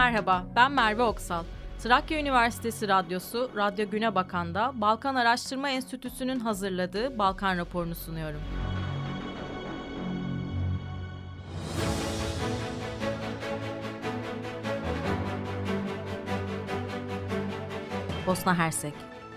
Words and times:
Merhaba, 0.00 0.44
ben 0.56 0.72
Merve 0.72 1.02
Oksal. 1.02 1.44
Trakya 1.82 2.18
Üniversitesi 2.18 2.88
Radyosu, 2.88 3.50
Radyo 3.56 3.90
Güne 3.90 4.14
Bakan'da 4.14 4.72
Balkan 4.74 5.14
Araştırma 5.14 5.70
Enstitüsü'nün 5.70 6.40
hazırladığı 6.40 7.18
Balkan 7.18 7.58
raporunu 7.58 7.94
sunuyorum. 7.94 8.40
Bosna 18.26 18.58
Hersek 18.58 18.94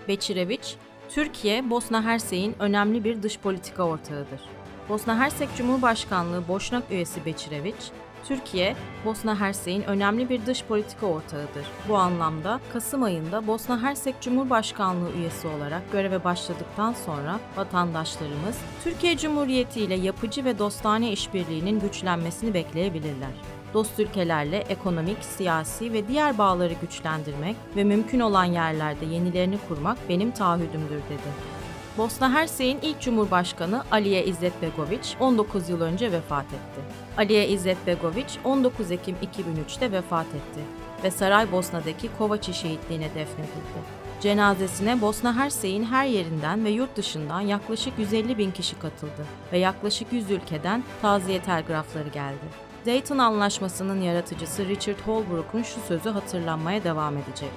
Beçireviç, 0.08 0.76
Türkiye, 1.08 1.70
Bosna 1.70 2.02
Hersek'in 2.02 2.56
önemli 2.58 3.04
bir 3.04 3.22
dış 3.22 3.38
politika 3.38 3.82
ortağıdır. 3.82 4.40
Bosna 4.88 5.18
Hersek 5.18 5.48
Cumhurbaşkanlığı 5.56 6.48
Boşnak 6.48 6.90
üyesi 6.90 7.24
Beçireviç, 7.24 7.90
Türkiye, 8.28 8.76
Bosna 9.04 9.40
Hersek'in 9.40 9.82
önemli 9.82 10.28
bir 10.28 10.46
dış 10.46 10.64
politika 10.64 11.06
ortağıdır. 11.06 11.66
Bu 11.88 11.96
anlamda 11.96 12.60
Kasım 12.72 13.02
ayında 13.02 13.46
Bosna 13.46 13.82
Hersek 13.82 14.20
Cumhurbaşkanlığı 14.20 15.12
üyesi 15.12 15.48
olarak 15.48 15.92
göreve 15.92 16.24
başladıktan 16.24 16.92
sonra 16.92 17.40
vatandaşlarımız 17.56 18.58
Türkiye 18.84 19.16
Cumhuriyeti 19.16 19.80
ile 19.80 19.94
yapıcı 19.94 20.44
ve 20.44 20.58
dostane 20.58 21.12
işbirliğinin 21.12 21.80
güçlenmesini 21.80 22.54
bekleyebilirler 22.54 23.30
dost 23.74 24.00
ülkelerle 24.00 24.58
ekonomik, 24.58 25.24
siyasi 25.24 25.92
ve 25.92 26.08
diğer 26.08 26.38
bağları 26.38 26.72
güçlendirmek 26.80 27.56
ve 27.76 27.84
mümkün 27.84 28.20
olan 28.20 28.44
yerlerde 28.44 29.04
yenilerini 29.04 29.58
kurmak 29.68 29.98
benim 30.08 30.30
taahhüdümdür 30.30 31.02
dedi. 31.10 31.63
Bosna 31.98 32.32
Hersek'in 32.32 32.78
ilk 32.82 33.00
cumhurbaşkanı 33.00 33.84
Aliye 33.90 34.24
İzzet 34.24 34.62
Begoviç 34.62 35.16
19 35.20 35.68
yıl 35.68 35.80
önce 35.80 36.12
vefat 36.12 36.44
etti. 36.46 36.80
Aliye 37.16 37.48
İzzet 37.48 37.86
Begoviç 37.86 38.38
19 38.44 38.90
Ekim 38.90 39.16
2003'te 39.16 39.92
vefat 39.92 40.26
etti 40.26 40.60
ve 41.04 41.10
Saraybosna'daki 41.10 42.08
Kovaçi 42.18 42.54
şehitliğine 42.54 43.08
defnedildi. 43.08 44.04
Cenazesine 44.20 45.00
Bosna 45.00 45.36
Hersek'in 45.36 45.84
her 45.84 46.06
yerinden 46.06 46.64
ve 46.64 46.70
yurt 46.70 46.96
dışından 46.96 47.40
yaklaşık 47.40 47.98
150 47.98 48.38
bin 48.38 48.50
kişi 48.50 48.78
katıldı 48.78 49.26
ve 49.52 49.58
yaklaşık 49.58 50.12
100 50.12 50.30
ülkeden 50.30 50.84
taziye 51.02 51.42
telgrafları 51.42 52.08
geldi. 52.08 52.44
Dayton 52.86 53.18
Anlaşması'nın 53.18 54.02
yaratıcısı 54.02 54.68
Richard 54.68 55.00
Holbrooke'un 55.06 55.62
şu 55.62 55.80
sözü 55.88 56.10
hatırlanmaya 56.10 56.84
devam 56.84 57.16
edecek. 57.16 57.50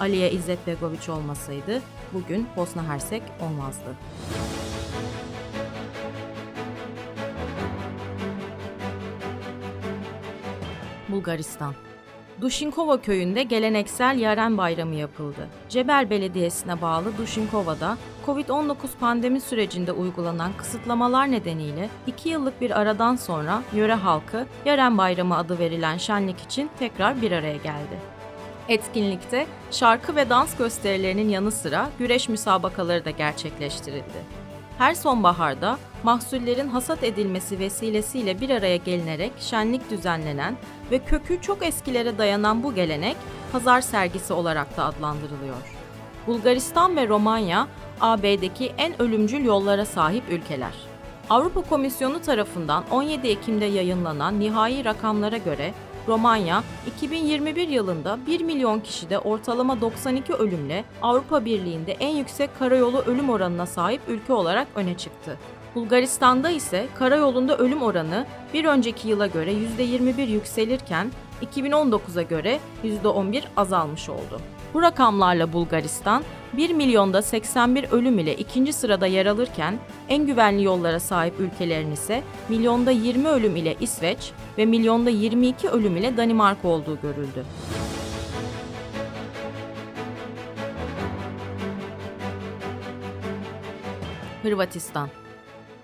Aliye 0.00 0.30
İzzet 0.30 0.66
Begoviç 0.66 1.08
olmasaydı 1.08 1.82
bugün 2.12 2.46
Bosna 2.56 2.88
Hersek 2.88 3.22
olmazdı. 3.40 3.96
Bulgaristan 11.08 11.74
Duşinkova 12.40 13.00
köyünde 13.00 13.42
geleneksel 13.42 14.18
Yaren 14.18 14.58
Bayramı 14.58 14.94
yapıldı. 14.94 15.48
Cebel 15.68 16.10
Belediyesi'ne 16.10 16.82
bağlı 16.82 17.18
Duşinkova'da 17.18 17.96
Covid-19 18.26 18.74
pandemi 19.00 19.40
sürecinde 19.40 19.92
uygulanan 19.92 20.52
kısıtlamalar 20.56 21.30
nedeniyle 21.30 21.88
2 22.06 22.28
yıllık 22.28 22.60
bir 22.60 22.80
aradan 22.80 23.16
sonra 23.16 23.62
yöre 23.74 23.94
halkı 23.94 24.46
Yaren 24.64 24.98
Bayramı 24.98 25.36
adı 25.36 25.58
verilen 25.58 25.96
şenlik 25.96 26.40
için 26.40 26.70
tekrar 26.78 27.22
bir 27.22 27.32
araya 27.32 27.56
geldi. 27.56 28.15
Etkinlikte 28.68 29.46
şarkı 29.70 30.16
ve 30.16 30.30
dans 30.30 30.56
gösterilerinin 30.56 31.28
yanı 31.28 31.50
sıra 31.50 31.90
güreş 31.98 32.28
müsabakaları 32.28 33.04
da 33.04 33.10
gerçekleştirildi. 33.10 34.46
Her 34.78 34.94
sonbaharda 34.94 35.78
mahsullerin 36.02 36.68
hasat 36.68 37.04
edilmesi 37.04 37.58
vesilesiyle 37.58 38.40
bir 38.40 38.50
araya 38.50 38.76
gelinerek 38.76 39.32
şenlik 39.40 39.90
düzenlenen 39.90 40.56
ve 40.90 40.98
kökü 40.98 41.40
çok 41.40 41.66
eskilere 41.66 42.18
dayanan 42.18 42.62
bu 42.62 42.74
gelenek 42.74 43.16
pazar 43.52 43.80
sergisi 43.80 44.32
olarak 44.32 44.76
da 44.76 44.84
adlandırılıyor. 44.84 45.56
Bulgaristan 46.26 46.96
ve 46.96 47.08
Romanya 47.08 47.68
AB'deki 48.00 48.72
en 48.78 49.02
ölümcül 49.02 49.44
yollara 49.44 49.84
sahip 49.84 50.24
ülkeler. 50.30 50.74
Avrupa 51.30 51.60
Komisyonu 51.60 52.22
tarafından 52.22 52.84
17 52.90 53.28
Ekim'de 53.28 53.64
yayınlanan 53.64 54.40
nihai 54.40 54.84
rakamlara 54.84 55.36
göre 55.36 55.72
Romanya 56.08 56.62
2021 56.86 57.68
yılında 57.68 58.18
1 58.26 58.40
milyon 58.40 58.80
kişide 58.80 59.18
ortalama 59.18 59.80
92 59.80 60.34
ölümle 60.34 60.84
Avrupa 61.02 61.44
Birliği'nde 61.44 61.92
en 61.92 62.16
yüksek 62.16 62.58
karayolu 62.58 62.98
ölüm 62.98 63.30
oranına 63.30 63.66
sahip 63.66 64.00
ülke 64.08 64.32
olarak 64.32 64.68
öne 64.74 64.96
çıktı. 64.96 65.38
Bulgaristan'da 65.74 66.50
ise 66.50 66.86
karayolunda 66.94 67.56
ölüm 67.56 67.82
oranı 67.82 68.26
bir 68.54 68.64
önceki 68.64 69.08
yıla 69.08 69.26
göre 69.26 69.52
%21 69.52 70.26
yükselirken 70.26 71.10
2019'a 71.52 72.22
göre 72.22 72.58
%11 72.84 73.42
azalmış 73.56 74.08
oldu. 74.08 74.40
Bu 74.76 74.82
rakamlarla 74.82 75.52
Bulgaristan 75.52 76.24
1 76.52 76.70
milyonda 76.70 77.22
81 77.22 77.84
ölüm 77.90 78.18
ile 78.18 78.36
ikinci 78.36 78.72
sırada 78.72 79.06
yer 79.06 79.26
alırken 79.26 79.78
en 80.08 80.26
güvenli 80.26 80.64
yollara 80.64 81.00
sahip 81.00 81.40
ülkelerin 81.40 81.92
ise 81.92 82.22
milyonda 82.48 82.90
20 82.90 83.28
ölüm 83.28 83.56
ile 83.56 83.76
İsveç 83.80 84.32
ve 84.58 84.66
milyonda 84.66 85.10
22 85.10 85.68
ölüm 85.68 85.96
ile 85.96 86.16
Danimarka 86.16 86.68
olduğu 86.68 87.00
görüldü. 87.00 87.44
Hırvatistan 94.42 95.08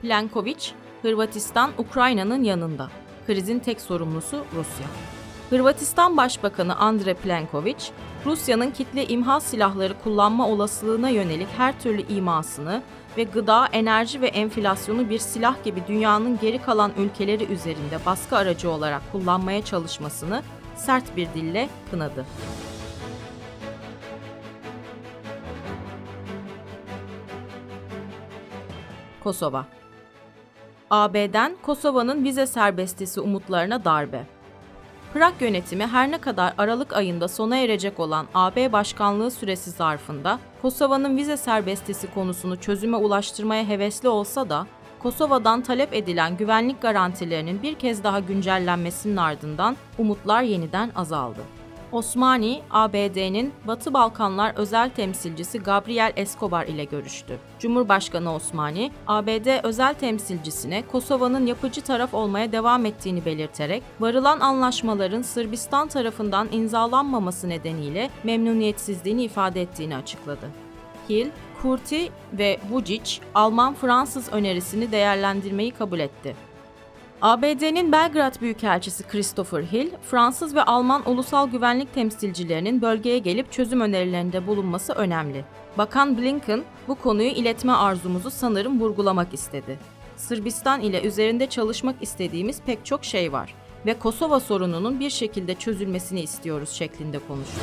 Plenković, 0.02 0.70
Hırvatistan 1.02 1.70
Ukrayna'nın 1.78 2.42
yanında. 2.42 2.88
Krizin 3.26 3.58
tek 3.58 3.80
sorumlusu 3.80 4.44
Rusya. 4.56 4.86
Hırvatistan 5.50 6.16
Başbakanı 6.16 6.76
Andre 6.76 7.12
Plenković, 7.12 7.90
Rusya'nın 8.26 8.70
kitle 8.70 9.06
imha 9.06 9.40
silahları 9.40 9.94
kullanma 10.04 10.48
olasılığına 10.48 11.08
yönelik 11.08 11.48
her 11.56 11.80
türlü 11.80 12.02
imasını 12.08 12.82
ve 13.16 13.22
gıda, 13.22 13.66
enerji 13.66 14.20
ve 14.20 14.26
enflasyonu 14.26 15.10
bir 15.10 15.18
silah 15.18 15.64
gibi 15.64 15.82
dünyanın 15.88 16.38
geri 16.38 16.62
kalan 16.62 16.92
ülkeleri 16.98 17.44
üzerinde 17.44 17.98
baskı 18.06 18.36
aracı 18.36 18.70
olarak 18.70 19.02
kullanmaya 19.12 19.64
çalışmasını 19.64 20.42
sert 20.76 21.16
bir 21.16 21.28
dille 21.34 21.68
kınadı. 21.90 22.26
Kosova 29.24 29.66
AB'den 30.90 31.56
Kosova'nın 31.62 32.24
vize 32.24 32.46
serbestisi 32.46 33.20
umutlarına 33.20 33.84
darbe. 33.84 34.26
Prag 35.14 35.34
yönetimi 35.40 35.86
her 35.86 36.10
ne 36.10 36.18
kadar 36.18 36.54
Aralık 36.58 36.92
ayında 36.92 37.28
sona 37.28 37.56
erecek 37.56 38.00
olan 38.00 38.26
AB 38.34 38.72
başkanlığı 38.72 39.30
süresi 39.30 39.70
zarfında 39.70 40.38
Kosova'nın 40.62 41.16
vize 41.16 41.36
serbestisi 41.36 42.14
konusunu 42.14 42.60
çözüme 42.60 42.96
ulaştırmaya 42.96 43.68
hevesli 43.68 44.08
olsa 44.08 44.48
da 44.48 44.66
Kosova'dan 44.98 45.62
talep 45.62 45.94
edilen 45.94 46.36
güvenlik 46.36 46.82
garantilerinin 46.82 47.62
bir 47.62 47.74
kez 47.74 48.04
daha 48.04 48.20
güncellenmesinin 48.20 49.16
ardından 49.16 49.76
umutlar 49.98 50.42
yeniden 50.42 50.90
azaldı. 50.94 51.40
Osmani, 51.92 52.62
ABD'nin 52.70 53.52
Batı 53.66 53.94
Balkanlar 53.94 54.52
özel 54.56 54.90
temsilcisi 54.90 55.58
Gabriel 55.58 56.12
Escobar 56.16 56.66
ile 56.66 56.84
görüştü. 56.84 57.38
Cumhurbaşkanı 57.58 58.34
Osmani, 58.34 58.90
ABD 59.06 59.64
özel 59.64 59.94
temsilcisine 59.94 60.82
Kosova'nın 60.92 61.46
yapıcı 61.46 61.80
taraf 61.80 62.14
olmaya 62.14 62.52
devam 62.52 62.86
ettiğini 62.86 63.24
belirterek, 63.24 63.82
varılan 64.00 64.40
anlaşmaların 64.40 65.22
Sırbistan 65.22 65.88
tarafından 65.88 66.48
imzalanmaması 66.52 67.48
nedeniyle 67.48 68.10
memnuniyetsizliğini 68.24 69.24
ifade 69.24 69.62
ettiğini 69.62 69.96
açıkladı. 69.96 70.46
Hill, 71.10 71.30
Kurti 71.62 72.10
ve 72.32 72.58
Vucic, 72.70 73.20
Alman-Fransız 73.34 74.32
önerisini 74.32 74.92
değerlendirmeyi 74.92 75.70
kabul 75.70 75.98
etti. 75.98 76.36
ABD'nin 77.22 77.92
Belgrad 77.92 78.40
Büyükelçisi 78.40 79.08
Christopher 79.08 79.62
Hill, 79.62 79.90
Fransız 80.10 80.54
ve 80.54 80.62
Alman 80.62 81.10
ulusal 81.10 81.48
güvenlik 81.50 81.94
temsilcilerinin 81.94 82.82
bölgeye 82.82 83.18
gelip 83.18 83.52
çözüm 83.52 83.80
önerilerinde 83.80 84.46
bulunması 84.46 84.92
önemli. 84.92 85.44
Bakan 85.78 86.18
Blinken, 86.18 86.64
bu 86.88 86.94
konuyu 86.94 87.28
iletme 87.28 87.72
arzumuzu 87.72 88.30
sanırım 88.30 88.80
vurgulamak 88.80 89.34
istedi. 89.34 89.78
Sırbistan 90.16 90.80
ile 90.80 91.02
üzerinde 91.02 91.46
çalışmak 91.46 91.96
istediğimiz 92.00 92.62
pek 92.62 92.86
çok 92.86 93.04
şey 93.04 93.32
var 93.32 93.54
ve 93.86 93.98
Kosova 93.98 94.40
sorununun 94.40 95.00
bir 95.00 95.10
şekilde 95.10 95.54
çözülmesini 95.54 96.20
istiyoruz 96.20 96.70
şeklinde 96.70 97.18
konuştu. 97.18 97.60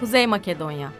Kuzey 0.00 0.26
Makedonya 0.26 0.90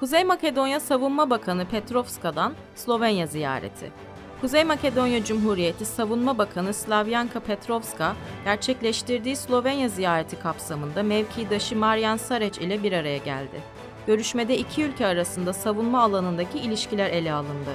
Kuzey 0.00 0.24
Makedonya 0.24 0.80
Savunma 0.80 1.30
Bakanı 1.30 1.64
Petrovska'dan 1.64 2.54
Slovenya 2.74 3.26
ziyareti. 3.26 3.92
Kuzey 4.40 4.64
Makedonya 4.64 5.24
Cumhuriyeti 5.24 5.84
Savunma 5.84 6.38
Bakanı 6.38 6.74
Slavyanka 6.74 7.40
Petrovska, 7.40 8.16
gerçekleştirdiği 8.44 9.36
Slovenya 9.36 9.88
ziyareti 9.88 10.38
kapsamında 10.38 11.02
mevkidaşı 11.02 11.76
Marjan 11.76 12.16
Sarec 12.16 12.64
ile 12.64 12.82
bir 12.82 12.92
araya 12.92 13.18
geldi. 13.18 13.62
Görüşmede 14.06 14.58
iki 14.58 14.84
ülke 14.84 15.06
arasında 15.06 15.52
savunma 15.52 16.02
alanındaki 16.02 16.58
ilişkiler 16.58 17.10
ele 17.10 17.32
alındı. 17.32 17.70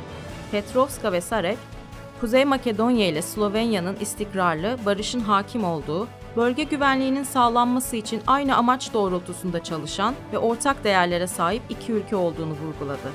Petrovska 0.51 1.11
ve 1.11 1.21
Sarec, 1.21 1.57
Kuzey 2.21 2.45
Makedonya 2.45 3.07
ile 3.07 3.21
Slovenya'nın 3.21 3.95
istikrarlı, 3.99 4.77
barışın 4.85 5.19
hakim 5.19 5.63
olduğu, 5.63 6.07
bölge 6.35 6.63
güvenliğinin 6.63 7.23
sağlanması 7.23 7.95
için 7.95 8.21
aynı 8.27 8.55
amaç 8.55 8.93
doğrultusunda 8.93 9.63
çalışan 9.63 10.13
ve 10.33 10.37
ortak 10.37 10.83
değerlere 10.83 11.27
sahip 11.27 11.61
iki 11.69 11.91
ülke 11.91 12.15
olduğunu 12.15 12.53
vurguladı. 12.53 13.11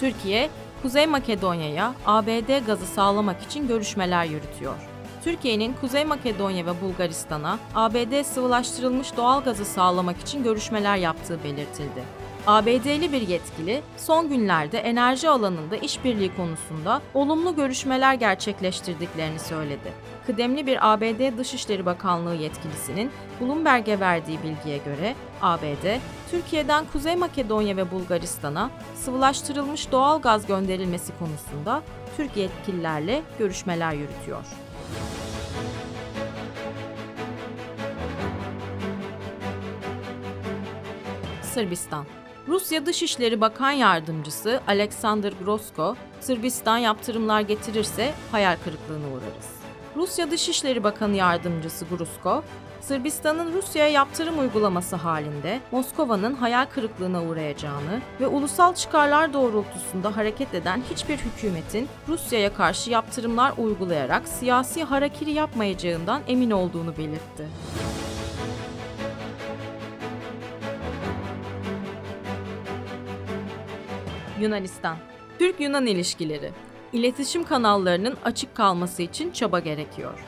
Türkiye, 0.00 0.50
Kuzey 0.82 1.06
Makedonya'ya 1.06 1.94
ABD 2.06 2.66
gazı 2.66 2.86
sağlamak 2.86 3.42
için 3.42 3.68
görüşmeler 3.68 4.24
yürütüyor. 4.24 4.74
Türkiye'nin 5.24 5.74
Kuzey 5.80 6.04
Makedonya 6.04 6.66
ve 6.66 6.80
Bulgaristan'a 6.80 7.58
ABD 7.74 8.22
sıvılaştırılmış 8.24 9.16
doğal 9.16 9.44
gazı 9.44 9.64
sağlamak 9.64 10.20
için 10.20 10.42
görüşmeler 10.42 10.96
yaptığı 10.96 11.44
belirtildi. 11.44 12.21
ABD'li 12.46 13.12
bir 13.12 13.28
yetkili 13.28 13.82
son 13.96 14.28
günlerde 14.28 14.78
enerji 14.78 15.28
alanında 15.28 15.76
işbirliği 15.76 16.36
konusunda 16.36 17.02
olumlu 17.14 17.56
görüşmeler 17.56 18.14
gerçekleştirdiklerini 18.14 19.38
söyledi. 19.38 19.92
Kıdemli 20.26 20.66
bir 20.66 20.92
ABD 20.92 21.38
Dışişleri 21.38 21.86
Bakanlığı 21.86 22.34
yetkilisinin 22.34 23.10
Bloomberg'e 23.40 24.00
verdiği 24.00 24.38
bilgiye 24.42 24.78
göre 24.78 25.14
ABD, 25.42 25.98
Türkiye'den 26.30 26.84
Kuzey 26.92 27.16
Makedonya 27.16 27.76
ve 27.76 27.90
Bulgaristan'a 27.90 28.70
sıvılaştırılmış 28.94 29.92
doğal 29.92 30.20
gaz 30.20 30.46
gönderilmesi 30.46 31.12
konusunda 31.18 31.82
Türk 32.16 32.36
yetkililerle 32.36 33.22
görüşmeler 33.38 33.92
yürütüyor. 33.92 34.44
Sırbistan 41.42 42.06
Rusya 42.48 42.86
Dışişleri 42.86 43.40
Bakan 43.40 43.70
Yardımcısı 43.70 44.60
Alexander 44.68 45.32
Grosko, 45.44 45.96
Sırbistan 46.20 46.78
yaptırımlar 46.78 47.40
getirirse 47.40 48.14
hayal 48.32 48.56
kırıklığına 48.64 49.06
uğrarız. 49.06 49.50
Rusya 49.96 50.30
Dışişleri 50.30 50.84
Bakanı 50.84 51.16
Yardımcısı 51.16 51.84
Grusko, 51.84 52.42
Sırbistan'ın 52.80 53.52
Rusya'ya 53.52 53.90
yaptırım 53.90 54.38
uygulaması 54.38 54.96
halinde 54.96 55.60
Moskova'nın 55.72 56.34
hayal 56.34 56.66
kırıklığına 56.66 57.22
uğrayacağını 57.22 58.00
ve 58.20 58.26
ulusal 58.26 58.74
çıkarlar 58.74 59.32
doğrultusunda 59.32 60.16
hareket 60.16 60.54
eden 60.54 60.82
hiçbir 60.90 61.18
hükümetin 61.18 61.88
Rusya'ya 62.08 62.54
karşı 62.54 62.90
yaptırımlar 62.90 63.52
uygulayarak 63.58 64.28
siyasi 64.28 64.84
harakiri 64.84 65.32
yapmayacağından 65.32 66.22
emin 66.28 66.50
olduğunu 66.50 66.96
belirtti. 66.96 67.46
Yunanistan 74.40 74.96
Türk-Yunan 75.38 75.86
ilişkileri 75.86 76.50
İletişim 76.92 77.44
kanallarının 77.44 78.16
açık 78.24 78.54
kalması 78.54 79.02
için 79.02 79.30
çaba 79.30 79.60
gerekiyor. 79.60 80.24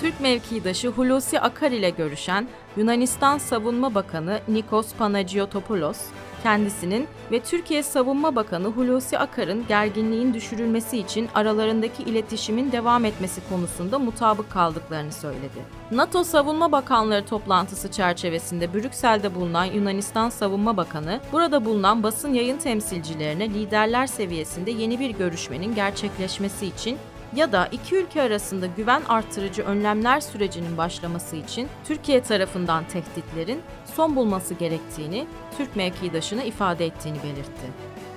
Türk 0.00 0.20
mevkidaşı 0.20 0.88
Hulusi 0.88 1.40
Akar 1.40 1.70
ile 1.70 1.90
görüşen 1.90 2.48
Yunanistan 2.76 3.38
Savunma 3.38 3.94
Bakanı 3.94 4.40
Nikos 4.48 4.94
Panagiotopoulos, 4.94 6.00
kendisinin 6.42 7.06
ve 7.32 7.40
Türkiye 7.40 7.82
Savunma 7.82 8.36
Bakanı 8.36 8.66
Hulusi 8.66 9.18
Akar'ın 9.18 9.66
gerginliğin 9.68 10.34
düşürülmesi 10.34 10.98
için 10.98 11.28
aralarındaki 11.34 12.02
iletişimin 12.02 12.72
devam 12.72 13.04
etmesi 13.04 13.40
konusunda 13.48 13.98
mutabık 13.98 14.50
kaldıklarını 14.50 15.12
söyledi. 15.12 15.62
NATO 15.90 16.24
Savunma 16.24 16.72
Bakanları 16.72 17.26
toplantısı 17.26 17.90
çerçevesinde 17.90 18.74
Brüksel'de 18.74 19.34
bulunan 19.34 19.64
Yunanistan 19.64 20.30
Savunma 20.30 20.76
Bakanı, 20.76 21.20
burada 21.32 21.64
bulunan 21.64 22.02
basın 22.02 22.34
yayın 22.34 22.58
temsilcilerine 22.58 23.48
liderler 23.48 24.06
seviyesinde 24.06 24.70
yeni 24.70 25.00
bir 25.00 25.10
görüşmenin 25.10 25.74
gerçekleşmesi 25.74 26.66
için 26.66 26.98
ya 27.36 27.52
da 27.52 27.68
iki 27.72 27.96
ülke 27.96 28.22
arasında 28.22 28.66
güven 28.66 29.02
artırıcı 29.08 29.62
önlemler 29.62 30.20
sürecinin 30.20 30.76
başlaması 30.76 31.36
için 31.36 31.68
Türkiye 31.84 32.22
tarafından 32.22 32.84
tehditlerin 32.84 33.60
son 33.94 34.16
bulması 34.16 34.54
gerektiğini 34.54 35.26
Türk 35.56 35.76
mevkidaşına 35.76 36.42
ifade 36.42 36.86
ettiğini 36.86 37.18
belirtti. 37.22 37.66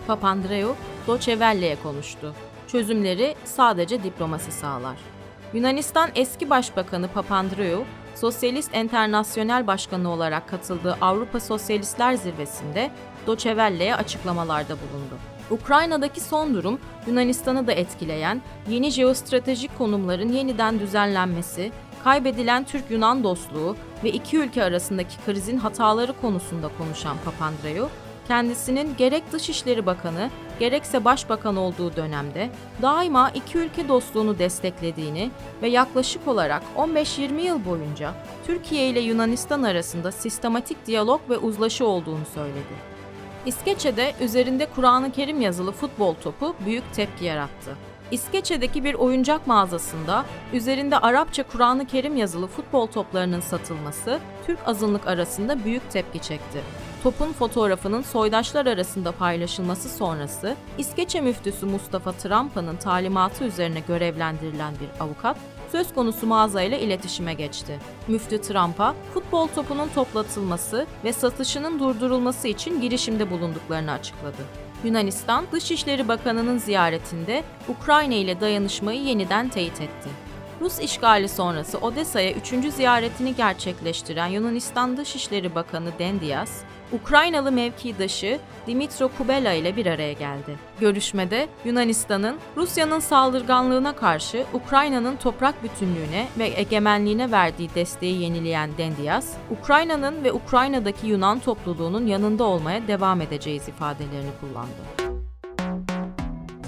Papandreou, 0.08 0.76
Welle'ye 1.08 1.76
konuştu. 1.84 2.34
Çözümleri 2.68 3.36
sadece 3.44 4.04
diplomasi 4.04 4.52
sağlar. 4.52 4.98
Yunanistan 5.54 6.10
eski 6.16 6.50
başbakanı 6.50 7.08
Papandreou, 7.08 7.86
Sosyalist 8.16 8.76
Enternasyonel 8.76 9.68
Başkanı 9.68 10.10
olarak 10.10 10.50
katıldığı 10.50 10.98
Avrupa 11.02 11.40
Sosyalistler 11.40 12.14
Zirvesi'nde 12.14 12.92
Doçe 13.28 13.50
Welle'ye 13.50 13.96
açıklamalarda 13.96 14.76
bulundu. 14.76 15.35
Ukrayna'daki 15.52 16.22
son 16.22 16.54
durum 16.54 16.80
Yunanistan'ı 17.08 17.68
da 17.68 17.72
etkileyen 17.72 18.42
yeni 18.70 18.92
jeostratejik 18.92 19.78
konumların 19.78 20.30
yeniden 20.30 20.80
düzenlenmesi, 20.80 21.72
kaybedilen 22.04 22.64
Türk-Yunan 22.64 23.24
dostluğu 23.24 23.76
ve 24.04 24.12
iki 24.12 24.38
ülke 24.38 24.64
arasındaki 24.64 25.18
krizin 25.26 25.58
hataları 25.58 26.14
konusunda 26.22 26.70
konuşan 26.78 27.18
Papandreou, 27.26 27.90
kendisinin 28.28 28.98
gerek 28.98 29.32
Dışişleri 29.32 29.86
Bakanı 29.86 30.30
gerekse 30.60 31.06
Başbakan 31.06 31.56
olduğu 31.56 31.96
dönemde 31.96 32.50
daima 32.82 33.30
iki 33.30 33.58
ülke 33.58 33.88
dostluğunu 33.88 34.40
desteklediğini 34.40 35.32
ve 35.62 35.68
yaklaşık 35.68 36.28
olarak 36.28 36.64
15-20 36.78 37.42
yıl 37.42 37.66
boyunca 37.66 38.14
Türkiye 38.48 38.90
ile 38.90 39.00
Yunanistan 39.00 39.64
arasında 39.64 40.12
sistematik 40.12 40.86
diyalog 40.86 41.22
ve 41.30 41.38
uzlaşı 41.38 41.86
olduğunu 41.86 42.26
söyledi. 42.34 42.95
İskeçe'de 43.46 44.14
üzerinde 44.22 44.68
Kur'an-ı 44.76 45.12
Kerim 45.12 45.42
yazılı 45.42 45.72
futbol 45.72 46.14
topu 46.14 46.56
büyük 46.66 46.94
tepki 46.94 47.26
yarattı. 47.26 47.76
İskeçe'deki 48.12 48.84
bir 48.84 48.94
oyuncak 48.94 49.48
mağazasında 49.48 50.26
üzerinde 50.54 50.98
Arapça 50.98 51.44
Kur'an-ı 51.44 51.88
Kerim 51.88 52.18
yazılı 52.18 52.48
futbol 52.48 52.88
toplarının 52.88 53.40
satılması 53.40 54.20
Türk 54.46 54.60
azınlık 54.66 55.08
arasında 55.08 55.66
büyük 55.66 55.92
tepki 55.92 56.20
çekti. 56.20 56.62
Topun 57.04 57.34
fotoğrafının 57.34 58.02
soydaşlar 58.02 58.66
arasında 58.66 59.12
paylaşılması 59.12 59.90
sonrası 59.90 60.56
İskeçe 60.78 61.22
müftüsü 61.22 61.66
Mustafa 61.66 62.12
Trampa'nın 62.12 62.76
talimatı 62.76 63.44
üzerine 63.44 63.80
görevlendirilen 63.88 64.74
bir 64.74 65.04
avukat 65.04 65.38
söz 65.72 65.94
konusu 65.94 66.28
mağazayla 66.28 66.78
iletişime 66.78 67.34
geçti. 67.34 67.80
Müftü 68.08 68.42
Trump'a 68.42 68.96
futbol 69.14 69.48
topunun 69.48 69.90
toplatılması 69.96 70.88
ve 71.04 71.14
satışının 71.14 71.80
durdurulması 71.80 72.48
için 72.48 72.82
girişimde 72.82 73.32
bulunduklarını 73.32 73.92
açıkladı. 73.92 74.42
Yunanistan 74.84 75.46
Dışişleri 75.52 76.08
Bakanı'nın 76.08 76.58
ziyaretinde 76.58 77.44
Ukrayna 77.68 78.14
ile 78.14 78.42
dayanışmayı 78.42 79.02
yeniden 79.02 79.50
teyit 79.50 79.82
etti. 79.82 80.10
Rus 80.62 80.80
işgali 80.80 81.30
sonrası 81.30 81.78
Odessa'ya 81.78 82.32
üçüncü 82.32 82.72
ziyaretini 82.72 83.36
gerçekleştiren 83.36 84.28
Yunanistan 84.28 84.98
Dışişleri 84.98 85.56
Bakanı 85.56 85.90
Dendias, 86.00 86.52
Ukraynalı 86.92 87.52
mevkidaşı 87.52 88.40
Dimitro 88.68 89.10
Kubela 89.18 89.54
ile 89.54 89.76
bir 89.76 89.86
araya 89.86 90.14
geldi. 90.14 90.56
Görüşmede 90.80 91.48
Yunanistan'ın 91.66 92.38
Rusya'nın 92.58 93.00
saldırganlığına 93.00 93.96
karşı 93.96 94.46
Ukrayna'nın 94.54 95.16
toprak 95.16 95.64
bütünlüğüne 95.64 96.28
ve 96.38 96.52
egemenliğine 96.56 97.32
verdiği 97.32 97.70
desteği 97.76 98.22
yenileyen 98.22 98.78
Dendias, 98.78 99.34
Ukrayna'nın 99.60 100.24
ve 100.24 100.32
Ukrayna'daki 100.32 101.08
Yunan 101.08 101.40
topluluğunun 101.40 102.08
yanında 102.08 102.44
olmaya 102.44 102.88
devam 102.88 103.22
edeceğiz 103.22 103.68
ifadelerini 103.68 104.32
kullandı. 104.42 105.06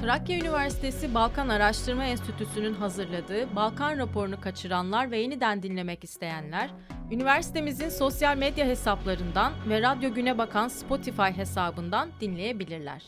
Trakya 0.01 0.37
Üniversitesi 0.37 1.13
Balkan 1.13 1.49
Araştırma 1.49 2.03
Enstitüsü'nün 2.03 2.73
hazırladığı 2.73 3.55
Balkan 3.55 3.97
raporunu 3.97 4.41
kaçıranlar 4.41 5.11
ve 5.11 5.19
yeniden 5.19 5.63
dinlemek 5.63 6.03
isteyenler, 6.03 6.69
üniversitemizin 7.11 7.89
sosyal 7.89 8.37
medya 8.37 8.65
hesaplarından 8.65 9.53
ve 9.69 9.81
Radyo 9.81 10.13
Güne 10.13 10.37
Bakan 10.37 10.67
Spotify 10.67 11.21
hesabından 11.21 12.09
dinleyebilirler. 12.21 13.03